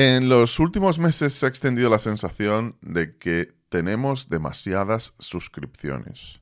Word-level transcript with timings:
En 0.00 0.28
los 0.28 0.60
últimos 0.60 1.00
meses 1.00 1.34
se 1.34 1.44
ha 1.44 1.48
extendido 1.48 1.90
la 1.90 1.98
sensación 1.98 2.76
de 2.82 3.18
que 3.18 3.48
tenemos 3.68 4.28
demasiadas 4.28 5.14
suscripciones. 5.18 6.40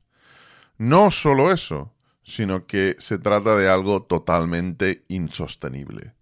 No 0.77 1.09
solo 1.09 1.51
eso, 1.51 1.91
sino 2.21 2.67
que 2.67 2.95
se 2.99 3.17
trata 3.17 3.55
de 3.55 3.67
algo 3.67 4.03
totalmente 4.03 5.03
insostenible. 5.07 6.13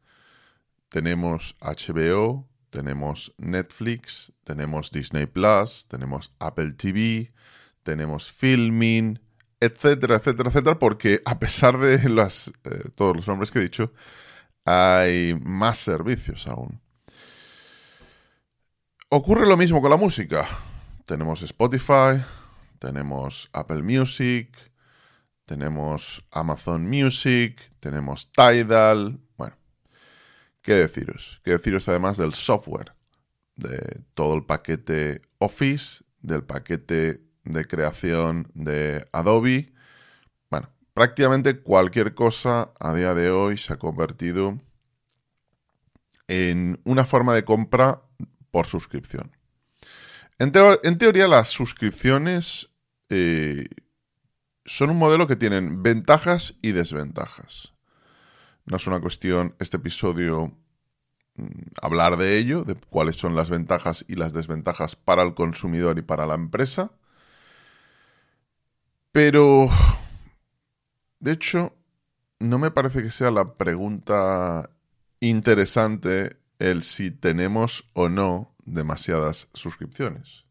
Tenemos 0.88 1.58
HBO, 1.60 2.48
tenemos 2.70 3.34
Netflix, 3.38 4.32
tenemos 4.46 4.90
Disney 4.90 5.26
Plus, 5.26 5.88
tenemos 5.90 6.32
Apple 6.40 6.72
TV, 6.72 7.34
tenemos 7.84 8.32
Filming, 8.32 9.20
etcétera, 9.60 10.16
etcétera, 10.16 10.52
etcétera, 10.52 10.80
porque 10.80 11.22
a 11.26 11.38
pesar 11.38 11.80
de 11.80 11.96
eh, 11.96 12.90
todos 12.96 13.14
los 13.14 13.28
nombres 13.28 13.52
que 13.52 13.60
he 13.60 13.64
dicho, 13.64 13.92
hay 14.64 15.38
más 15.44 15.80
servicios 15.80 16.48
aún. 16.48 16.85
Ocurre 19.18 19.48
lo 19.48 19.56
mismo 19.56 19.82
con 19.82 19.90
la 19.90 19.96
música. 19.96 20.46
Tenemos 21.06 21.42
Spotify, 21.42 22.22
tenemos 22.80 23.50
Apple 23.54 23.82
Music, 23.82 24.50
tenemos 25.46 26.22
Amazon 26.32 26.84
Music, 26.86 27.62
tenemos 27.80 28.30
Tidal. 28.34 29.18
Bueno, 29.38 29.56
¿qué 30.62 30.74
deciros? 30.74 31.40
¿Qué 31.46 31.52
deciros 31.52 31.88
además 31.88 32.18
del 32.18 32.34
software? 32.34 32.92
De 33.56 34.04
todo 34.16 34.36
el 34.36 34.44
paquete 34.44 35.22
Office, 35.38 36.04
del 36.20 36.44
paquete 36.44 37.22
de 37.46 37.68
creación 37.68 38.52
de 38.54 39.08
Adobe. 39.14 39.72
Bueno, 40.50 40.68
prácticamente 40.94 41.62
cualquier 41.62 42.16
cosa 42.16 42.74
a 42.82 42.94
día 42.94 43.14
de 43.14 43.32
hoy 43.32 43.58
se 43.58 43.72
ha 43.72 43.78
convertido 43.78 44.60
en 46.28 46.82
una 46.84 47.06
forma 47.06 47.34
de 47.34 47.46
compra 47.46 48.02
por 48.56 48.68
suscripción. 48.68 49.36
En, 50.40 50.54
teoría, 50.98 51.28
las 51.28 51.50
suscripciones 51.50 52.70
eh, 53.10 53.68
son 54.64 54.92
un 54.92 54.98
modelo 54.98 55.28
que 55.28 55.36
tienen 55.36 55.84
ventajas 55.84 56.56
y 56.62 56.72
desventajas. 56.72 57.74
No 58.66 58.78
es 58.78 58.88
una 58.88 59.02
cuestión, 59.02 59.58
este 59.60 59.76
episodio, 59.76 60.58
mm, 61.36 61.64
hablar 61.82 62.16
de 62.16 62.38
ello, 62.38 62.64
de 62.64 62.76
cuáles 62.76 63.18
son 63.18 63.36
las 63.36 63.50
ventajas 63.50 64.06
y 64.08 64.16
las 64.16 64.32
desventajas 64.32 64.96
para 64.96 65.24
el 65.24 65.34
consumidor 65.34 66.00
y 66.00 66.04
para 66.04 66.26
la 66.26 66.36
empresa. 66.36 66.94
Pero, 69.12 69.68
de 71.20 71.34
hecho, 71.34 71.76
no 72.40 72.58
me 72.58 72.72
parece 72.72 73.04
que 73.04 73.12
sea 73.12 73.32
la 73.32 73.54
pregunta 73.56 74.70
interesante 75.20 76.45
el 76.60 76.84
si 76.84 77.12
tenemos 77.12 77.90
o 77.94 78.10
no 78.10 78.56
demasiadas 78.66 79.50
suscripciones. 79.54 80.46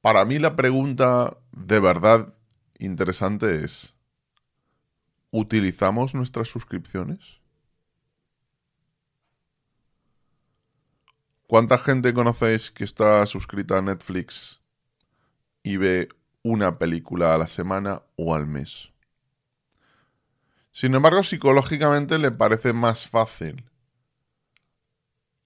Para 0.00 0.24
mí 0.24 0.38
la 0.38 0.56
pregunta 0.56 1.36
de 1.52 1.80
verdad 1.80 2.34
interesante 2.78 3.64
es, 3.64 3.94
¿utilizamos 5.30 6.14
nuestras 6.14 6.48
suscripciones? 6.48 7.40
¿Cuánta 11.46 11.78
gente 11.78 12.14
conocéis 12.14 12.70
que 12.70 12.84
está 12.84 13.24
suscrita 13.26 13.78
a 13.78 13.82
Netflix 13.82 14.60
y 15.62 15.76
ve 15.76 16.08
una 16.42 16.78
película 16.78 17.34
a 17.34 17.38
la 17.38 17.46
semana 17.46 18.02
o 18.16 18.34
al 18.34 18.46
mes? 18.46 18.92
Sin 20.72 20.94
embargo, 20.94 21.22
psicológicamente 21.22 22.18
le 22.18 22.30
parece 22.30 22.72
más 22.72 23.06
fácil 23.06 23.70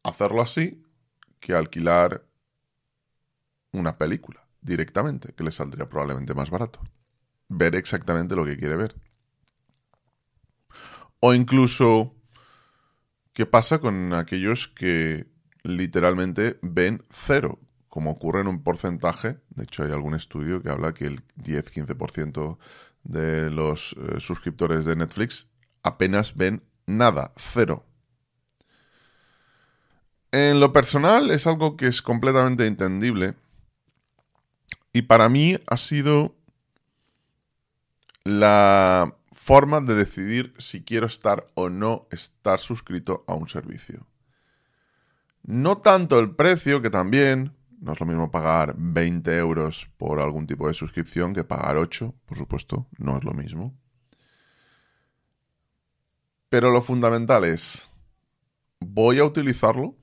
hacerlo 0.09 0.43
así 0.43 0.83
que 1.41 1.55
alquilar 1.55 2.25
una 3.73 3.99
película 3.99 4.41
directamente, 4.61 5.33
que 5.35 5.45
le 5.45 5.53
saldría 5.53 5.89
probablemente 5.89 6.35
más 6.35 6.51
barato. 6.51 6.81
Ver 7.49 7.75
exactamente 7.75 8.35
lo 8.35 8.45
que 8.45 8.57
quiere 8.57 8.77
ver. 8.77 8.97
O 11.21 11.35
incluso, 11.35 12.15
¿qué 13.33 13.47
pasa 13.47 13.79
con 13.79 14.13
aquellos 14.15 14.69
que 14.69 15.27
literalmente 15.63 16.59
ven 16.63 17.03
cero? 17.11 17.61
Como 17.89 18.11
ocurre 18.11 18.43
en 18.43 18.49
un 18.49 18.63
porcentaje, 18.63 19.39
de 19.51 19.65
hecho 19.65 19.85
hay 19.85 19.93
algún 19.93 20.15
estudio 20.15 20.63
que 20.63 20.69
habla 20.69 20.93
que 20.93 21.07
el 21.07 21.27
10-15% 21.37 22.59
de 23.05 23.51
los 23.51 23.97
eh, 23.99 24.21
suscriptores 24.21 24.85
de 24.85 24.97
Netflix 24.97 25.49
apenas 25.83 26.37
ven 26.37 26.63
nada, 26.87 27.33
cero. 27.37 27.87
En 30.37 30.61
lo 30.61 30.71
personal 30.71 31.31
es 31.31 31.47
algo 31.47 31.79
que 31.79 31.87
es 31.87 32.03
completamente 32.03 32.67
entendible 32.67 33.37
y 34.93 35.01
para 35.01 35.31
mí 35.31 35.57
ha 35.67 35.79
sido 35.79 36.37
la 38.23 39.17
forma 39.33 39.81
de 39.81 39.95
decidir 39.95 40.53
si 40.59 40.85
quiero 40.85 41.07
estar 41.07 41.47
o 41.55 41.71
no 41.71 42.07
estar 42.11 42.59
suscrito 42.59 43.25
a 43.27 43.33
un 43.33 43.49
servicio. 43.49 44.07
No 45.43 45.79
tanto 45.79 46.19
el 46.19 46.37
precio, 46.37 46.83
que 46.83 46.91
también, 46.91 47.57
no 47.81 47.93
es 47.93 48.01
lo 48.01 48.05
mismo 48.05 48.31
pagar 48.31 48.75
20 48.77 49.39
euros 49.39 49.89
por 49.97 50.21
algún 50.21 50.47
tipo 50.47 50.69
de 50.69 50.75
suscripción 50.75 51.33
que 51.33 51.45
pagar 51.45 51.79
8, 51.79 52.15
por 52.27 52.37
supuesto, 52.37 52.87
no 52.99 53.17
es 53.17 53.25
lo 53.25 53.33
mismo. 53.33 53.75
Pero 56.51 56.71
lo 56.71 56.83
fundamental 56.83 57.45
es, 57.45 57.89
¿voy 58.81 59.19
a 59.19 59.25
utilizarlo? 59.25 59.97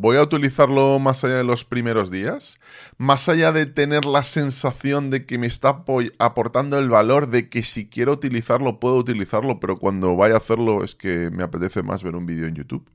¿Voy 0.00 0.16
a 0.16 0.22
utilizarlo 0.22 1.00
más 1.00 1.24
allá 1.24 1.38
de 1.38 1.44
los 1.44 1.64
primeros 1.64 2.08
días? 2.12 2.60
Más 2.98 3.28
allá 3.28 3.50
de 3.50 3.66
tener 3.66 4.04
la 4.04 4.22
sensación 4.22 5.10
de 5.10 5.26
que 5.26 5.38
me 5.38 5.48
está 5.48 5.82
aportando 6.20 6.78
el 6.78 6.88
valor 6.88 7.28
de 7.30 7.48
que 7.48 7.64
si 7.64 7.88
quiero 7.88 8.12
utilizarlo, 8.12 8.78
puedo 8.78 8.96
utilizarlo, 8.96 9.58
pero 9.58 9.76
cuando 9.76 10.14
vaya 10.14 10.34
a 10.34 10.38
hacerlo 10.38 10.84
es 10.84 10.94
que 10.94 11.30
me 11.32 11.42
apetece 11.42 11.82
más 11.82 12.04
ver 12.04 12.14
un 12.14 12.26
vídeo 12.26 12.46
en 12.46 12.54
YouTube. 12.54 12.88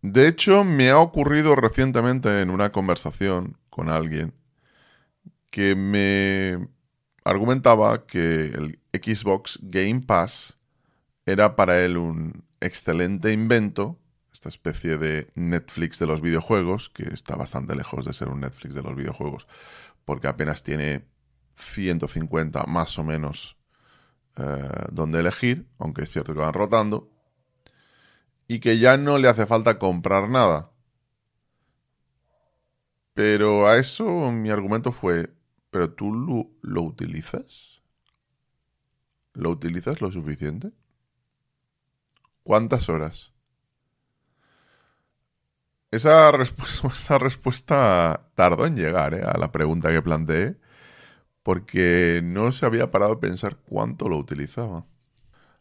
De 0.00 0.28
hecho, 0.28 0.62
me 0.62 0.90
ha 0.90 0.98
ocurrido 0.98 1.56
recientemente 1.56 2.40
en 2.40 2.50
una 2.50 2.70
conversación 2.70 3.56
con 3.68 3.90
alguien 3.90 4.32
que 5.50 5.74
me 5.74 6.68
argumentaba 7.24 8.06
que 8.06 8.44
el 8.46 8.78
Xbox 8.92 9.58
Game 9.60 10.02
Pass 10.02 10.56
era 11.26 11.56
para 11.56 11.80
él 11.82 11.96
un 11.96 12.44
excelente 12.60 13.32
invento 13.32 13.99
esta 14.40 14.48
especie 14.48 14.96
de 14.96 15.30
Netflix 15.34 15.98
de 15.98 16.06
los 16.06 16.22
videojuegos, 16.22 16.88
que 16.88 17.02
está 17.12 17.36
bastante 17.36 17.76
lejos 17.76 18.06
de 18.06 18.14
ser 18.14 18.28
un 18.28 18.40
Netflix 18.40 18.74
de 18.74 18.82
los 18.82 18.96
videojuegos, 18.96 19.46
porque 20.06 20.28
apenas 20.28 20.62
tiene 20.62 21.04
150 21.56 22.64
más 22.64 22.98
o 22.98 23.04
menos 23.04 23.58
eh, 24.38 24.86
donde 24.92 25.20
elegir, 25.20 25.68
aunque 25.78 26.04
es 26.04 26.10
cierto 26.10 26.32
que 26.32 26.40
van 26.40 26.54
rotando, 26.54 27.10
y 28.48 28.60
que 28.60 28.78
ya 28.78 28.96
no 28.96 29.18
le 29.18 29.28
hace 29.28 29.44
falta 29.44 29.78
comprar 29.78 30.30
nada. 30.30 30.72
Pero 33.12 33.68
a 33.68 33.76
eso 33.76 34.32
mi 34.32 34.48
argumento 34.48 34.90
fue, 34.90 35.34
¿pero 35.70 35.92
tú 35.92 36.14
lo, 36.14 36.50
lo 36.62 36.80
utilizas? 36.80 37.82
¿Lo 39.34 39.50
utilizas 39.50 40.00
lo 40.00 40.10
suficiente? 40.10 40.70
¿Cuántas 42.42 42.88
horas? 42.88 43.34
Esa, 45.90 46.30
respuesta, 46.30 47.18
respuesta 47.18 48.28
tardó 48.34 48.66
en 48.66 48.76
llegar 48.76 49.14
eh, 49.14 49.22
a 49.24 49.36
la 49.38 49.50
pregunta 49.52 49.90
que 49.90 50.02
planteé, 50.02 50.56
porque 51.42 52.20
no 52.22 52.52
se 52.52 52.66
había 52.66 52.90
parado 52.90 53.14
a 53.14 53.20
pensar 53.20 53.56
cuánto 53.56 54.08
lo 54.08 54.18
utilizaba. 54.18 54.86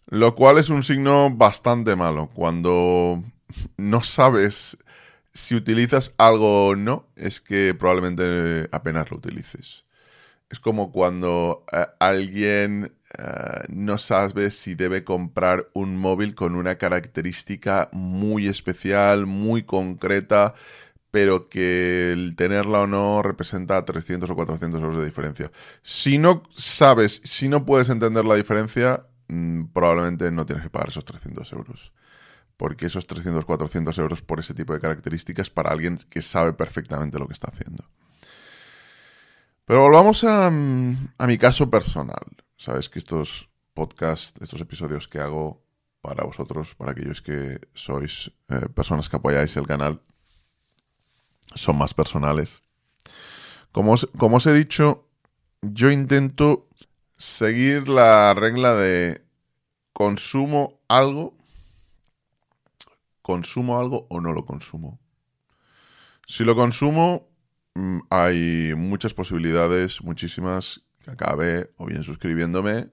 Lo 0.07 0.35
cual 0.35 0.57
es 0.57 0.69
un 0.69 0.83
signo 0.83 1.29
bastante 1.31 1.95
malo, 1.95 2.29
cuando 2.33 3.23
no 3.77 4.03
sabes 4.03 4.77
si 5.33 5.55
utilizas 5.55 6.13
algo 6.17 6.67
o 6.67 6.75
no, 6.75 7.07
es 7.15 7.41
que 7.41 7.73
probablemente 7.73 8.67
apenas 8.71 9.09
lo 9.11 9.17
utilices. 9.17 9.85
Es 10.49 10.59
como 10.59 10.91
cuando 10.91 11.63
eh, 11.71 11.85
alguien 11.99 12.91
eh, 13.17 13.65
no 13.69 13.97
sabe 13.97 14.51
si 14.51 14.75
debe 14.75 15.03
comprar 15.03 15.69
un 15.73 15.97
móvil 15.97 16.35
con 16.35 16.55
una 16.55 16.75
característica 16.75 17.89
muy 17.91 18.47
especial, 18.47 19.25
muy 19.25 19.63
concreta, 19.63 20.53
pero 21.11 21.49
que 21.49 22.11
el 22.11 22.35
tenerla 22.35 22.81
o 22.81 22.87
no 22.87 23.21
representa 23.23 23.83
300 23.83 24.29
o 24.29 24.35
400 24.35 24.81
euros 24.81 24.97
de 24.97 25.05
diferencia. 25.05 25.51
Si 25.81 26.17
no 26.17 26.43
sabes, 26.55 27.21
si 27.23 27.47
no 27.49 27.65
puedes 27.65 27.89
entender 27.89 28.25
la 28.25 28.35
diferencia, 28.35 29.05
mm, 29.27 29.65
probablemente 29.73 30.31
no 30.31 30.45
tienes 30.45 30.63
que 30.63 30.69
pagar 30.69 30.89
esos 30.89 31.05
300 31.05 31.51
euros. 31.53 31.93
Porque 32.57 32.87
esos 32.87 33.07
300 33.07 33.43
o 33.43 33.47
400 33.47 33.97
euros 33.99 34.21
por 34.21 34.39
ese 34.39 34.53
tipo 34.53 34.73
de 34.73 34.81
características 34.81 35.49
para 35.49 35.71
alguien 35.71 35.97
que 36.09 36.21
sabe 36.21 36.53
perfectamente 36.53 37.17
lo 37.19 37.27
que 37.27 37.33
está 37.33 37.49
haciendo. 37.51 37.85
Pero 39.69 39.81
volvamos 39.81 40.24
a, 40.24 40.50
mm, 40.50 41.13
a 41.19 41.27
mi 41.27 41.38
caso 41.38 41.69
personal. 41.69 42.25
Sabes 42.57 42.89
que 42.89 42.98
estos 42.98 43.50
podcasts, 43.75 44.42
estos 44.42 44.60
episodios 44.62 45.07
que 45.07 45.19
hago 45.19 45.62
para 46.01 46.24
vosotros, 46.24 46.74
para 46.74 46.94
aquellos 46.94 47.21
que 47.21 47.62
sois 47.75 48.31
eh, 48.50 48.68
personas 48.74 49.10
que 49.10 49.18
apoyáis 49.18 49.56
el 49.57 49.68
canal, 49.68 50.01
son 51.54 51.77
más 51.77 51.94
personales. 51.94 52.63
Como 53.71 53.94
os, 53.94 54.48
he 54.48 54.54
dicho, 54.56 55.07
yo 55.62 55.92
intento 55.92 56.68
seguir 57.16 57.89
la 57.89 58.33
regla 58.33 58.74
de 58.74 59.24
consumo 59.94 60.80
algo, 60.88 61.38
consumo 63.21 63.77
algo 63.77 64.07
o 64.10 64.19
no 64.19 64.33
lo 64.33 64.45
consumo. 64.45 64.98
Si 66.25 66.44
lo 66.44 66.56
consumo, 66.56 67.28
hay 68.09 68.73
muchas 68.75 69.13
posibilidades, 69.13 70.03
muchísimas, 70.03 70.81
que 71.03 71.11
acabe 71.11 71.71
o 71.77 71.85
bien 71.85 72.03
suscribiéndome 72.03 72.89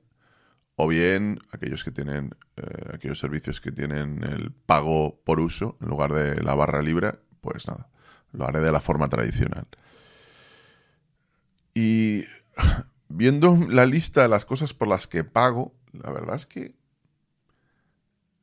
o 0.77 0.89
bien 0.89 1.41
aquellos 1.53 1.85
que 1.85 1.91
tienen 1.91 2.31
eh, 2.57 2.91
aquellos 2.93 3.19
servicios 3.19 3.61
que 3.61 3.73
tienen 3.73 4.23
el 4.25 4.53
pago 4.53 5.21
por 5.25 5.41
uso 5.41 5.77
en 5.81 5.89
lugar 5.89 6.13
de 6.13 6.43
la 6.43 6.55
barra 6.55 6.83
libre, 6.83 7.19
pues 7.41 7.67
nada, 7.67 7.89
lo 8.33 8.47
haré 8.47 8.61
de 8.61 8.73
la 8.73 8.81
forma 8.81 9.09
tradicional. 9.09 9.67
Y 11.75 12.25
viendo 13.09 13.57
la 13.69 13.87
lista 13.87 14.23
de 14.23 14.29
las 14.29 14.45
cosas 14.45 14.75
por 14.75 14.89
las 14.89 15.07
que 15.07 15.25
pago, 15.25 15.75
la 15.93 16.11
verdad 16.11 16.37
es 16.37 16.47
que 16.47 16.75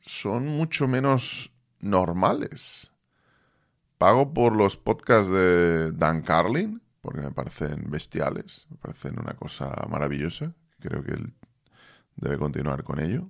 son 0.02 0.48
mucho 0.48 0.88
menos 0.88 1.52
normales. 1.80 2.93
Pago 3.98 4.34
por 4.34 4.56
los 4.56 4.78
podcasts 4.78 5.32
de 5.32 5.92
Dan 5.94 6.22
Carlin, 6.22 6.82
porque 7.02 7.22
me 7.22 7.32
parecen 7.32 7.90
bestiales, 7.90 8.68
me 8.70 8.78
parecen 8.78 9.20
una 9.20 9.34
cosa 9.34 9.74
maravillosa. 9.90 10.54
Creo 10.80 11.04
que 11.04 11.14
él 11.14 11.34
debe 12.16 12.38
continuar 12.38 12.84
con 12.84 13.00
ello. 13.00 13.30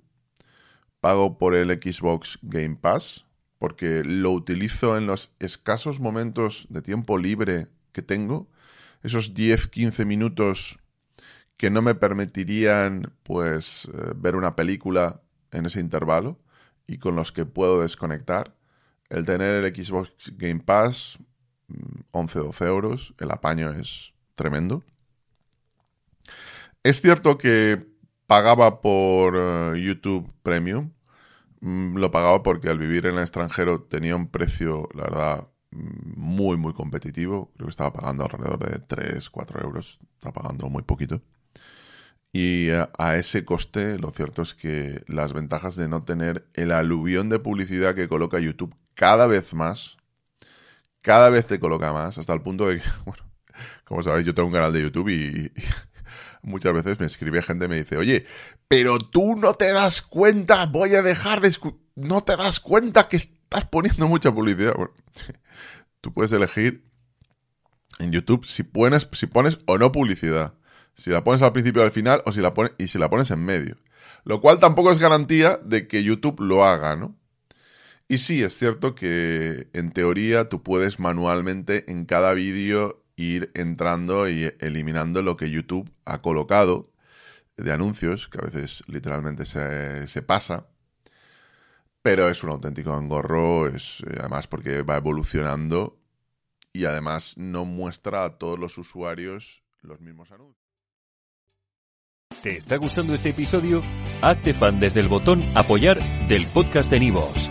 Pago 1.00 1.38
por 1.38 1.54
el 1.54 1.68
Xbox 1.70 2.38
Game 2.42 2.76
Pass, 2.76 3.24
porque 3.58 4.02
lo 4.04 4.30
utilizo 4.30 4.96
en 4.96 5.06
los 5.06 5.34
escasos 5.38 6.00
momentos 6.00 6.66
de 6.70 6.82
tiempo 6.82 7.18
libre 7.18 7.68
que 7.92 8.02
tengo, 8.02 8.48
esos 9.02 9.34
10-15 9.34 10.06
minutos 10.06 10.78
que 11.56 11.70
no 11.70 11.82
me 11.82 11.94
permitirían 11.94 13.12
pues 13.22 13.88
eh, 13.92 14.12
ver 14.16 14.36
una 14.36 14.56
película 14.56 15.20
en 15.52 15.66
ese 15.66 15.80
intervalo 15.80 16.40
y 16.86 16.98
con 16.98 17.16
los 17.16 17.32
que 17.32 17.46
puedo 17.46 17.80
desconectar. 17.80 18.54
El 19.08 19.24
tener 19.24 19.64
el 19.64 19.74
Xbox 19.74 20.32
Game 20.36 20.60
Pass, 20.60 21.18
11-12 22.12 22.60
mm, 22.60 22.64
euros, 22.64 23.14
el 23.18 23.30
apaño 23.30 23.70
es 23.72 24.12
tremendo. 24.34 24.82
Es 26.82 27.00
cierto 27.00 27.38
que 27.38 27.86
pagaba 28.26 28.80
por 28.80 29.34
eh, 29.36 29.82
YouTube 29.82 30.30
Premium, 30.42 30.90
Mm, 31.64 31.96
lo 31.96 32.10
pagaba 32.10 32.42
porque 32.42 32.68
al 32.68 32.78
vivir 32.78 33.06
en 33.06 33.14
el 33.14 33.22
extranjero 33.22 33.82
tenía 33.84 34.16
un 34.16 34.28
precio, 34.28 34.88
la 34.94 35.04
verdad, 35.04 35.48
mm, 35.70 36.20
muy, 36.20 36.56
muy 36.58 36.74
competitivo. 36.74 37.50
Creo 37.54 37.66
que 37.66 37.70
estaba 37.70 37.92
pagando 37.92 38.24
alrededor 38.24 38.58
de 38.58 38.80
3, 38.80 39.30
4 39.30 39.60
euros. 39.62 39.98
Estaba 40.14 40.34
pagando 40.42 40.68
muy 40.68 40.82
poquito. 40.82 41.22
Y 42.32 42.70
a, 42.70 42.90
a, 42.98 43.16
ese 43.16 43.44
coste, 43.44 43.98
lo 43.98 44.10
cierto 44.10 44.42
es 44.42 44.54
que 44.54 45.02
las 45.06 45.32
ventajas 45.32 45.76
de 45.76 45.88
no 45.88 46.04
tener 46.04 46.46
el 46.54 46.72
aluvión 46.72 47.28
de 47.30 47.38
publicidad 47.38 47.94
que 47.94 48.08
coloca 48.08 48.40
YouTube 48.40 48.74
cada 48.94 49.26
vez 49.26 49.52
más, 49.52 49.96
cada 51.00 51.30
vez 51.30 51.46
te 51.46 51.60
coloca 51.60 51.92
más, 51.92 52.18
hasta 52.18 52.32
el 52.32 52.42
punto 52.42 52.68
de 52.68 52.78
que, 52.78 52.88
bueno, 53.04 53.22
como 53.84 54.02
sabéis, 54.02 54.26
yo 54.26 54.34
tengo 54.34 54.48
un 54.48 54.54
canal 54.54 54.72
de 54.72 54.82
YouTube 54.82 55.08
y, 55.08 55.52
muchas 56.42 56.72
veces 56.72 56.98
me 57.00 57.06
escribe 57.06 57.42
gente 57.42 57.64
y 57.64 57.68
me 57.68 57.76
dice, 57.76 57.96
oye, 57.96 58.26
pero 58.68 58.98
tú 58.98 59.36
no 59.36 59.54
te 59.54 59.72
das 59.72 60.02
cuenta, 60.02 60.66
voy 60.66 60.94
a 60.94 61.02
dejar 61.02 61.40
de... 61.40 61.54
No 61.96 62.22
te 62.22 62.36
das 62.36 62.60
cuenta 62.60 63.08
que 63.08 63.16
estás 63.16 63.66
poniendo 63.66 64.08
mucha 64.08 64.32
publicidad. 64.32 64.74
tú 66.00 66.12
puedes 66.12 66.32
elegir 66.32 66.84
en 67.98 68.10
YouTube 68.10 68.44
si 68.44 68.62
pones, 68.62 69.08
si 69.12 69.26
pones 69.26 69.58
o 69.66 69.78
no 69.78 69.92
publicidad. 69.92 70.54
Si 70.94 71.10
la 71.10 71.24
pones 71.24 71.42
al 71.42 71.52
principio 71.52 71.82
o 71.82 71.84
al 71.84 71.90
final 71.90 72.22
o 72.24 72.32
si 72.32 72.40
la 72.40 72.54
pones, 72.54 72.72
y 72.78 72.88
si 72.88 72.98
la 72.98 73.10
pones 73.10 73.30
en 73.30 73.44
medio. 73.44 73.76
Lo 74.24 74.40
cual 74.40 74.58
tampoco 74.58 74.90
es 74.90 74.98
garantía 74.98 75.58
de 75.62 75.86
que 75.86 76.02
YouTube 76.02 76.40
lo 76.40 76.64
haga, 76.64 76.96
¿no? 76.96 77.16
Y 78.08 78.18
sí, 78.18 78.42
es 78.42 78.56
cierto 78.56 78.94
que 78.94 79.68
en 79.72 79.90
teoría 79.90 80.48
tú 80.48 80.62
puedes 80.62 81.00
manualmente 81.00 81.90
en 81.90 82.04
cada 82.04 82.34
vídeo 82.34 83.02
ir 83.16 83.50
entrando 83.54 84.28
y 84.28 84.52
eliminando 84.60 85.22
lo 85.22 85.36
que 85.36 85.50
YouTube 85.50 85.90
ha 86.04 86.20
colocado 86.20 86.90
de 87.56 87.72
anuncios, 87.72 88.28
que 88.28 88.38
a 88.38 88.42
veces 88.42 88.82
literalmente 88.86 89.46
se, 89.46 90.22
pasa. 90.22 90.66
Pero 92.02 92.28
es 92.28 92.42
un 92.44 92.50
auténtico 92.50 92.96
engorro, 92.96 93.68
es 93.68 94.02
eh, 94.06 94.16
además 94.18 94.46
porque 94.46 94.82
va 94.82 94.96
evolucionando 94.96 95.98
y 96.72 96.84
además 96.84 97.34
no 97.38 97.64
muestra 97.64 98.24
a 98.24 98.36
todos 98.36 98.58
los 98.58 98.76
usuarios 98.76 99.62
los 99.80 100.00
mismos 100.00 100.30
anuncios. 100.30 100.62
¿Te 102.42 102.58
está 102.58 102.76
gustando 102.76 103.14
este 103.14 103.30
episodio? 103.30 103.82
Hazte 104.20 104.52
fan 104.52 104.80
desde 104.80 105.00
el 105.00 105.08
botón 105.08 105.42
apoyar 105.56 105.98
del 106.28 106.46
podcast 106.48 106.90
de 106.90 107.00
Nivos. 107.00 107.50